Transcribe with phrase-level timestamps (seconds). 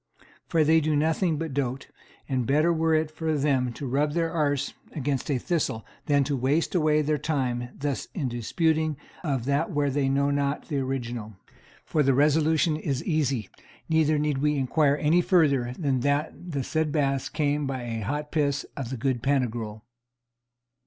[0.47, 1.89] For they do nothing but dote,
[2.27, 6.35] and better were it for them to rub their arse against a thistle than to
[6.35, 11.35] waste away their time thus in disputing of that whereof they know not the original;
[11.85, 13.47] for the resolution is easy,
[13.89, 18.03] neither need we to inquire any further than that the said baths came by a
[18.03, 19.83] hot piss of the good Pantagruel.